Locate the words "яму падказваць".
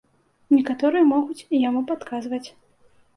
1.67-2.41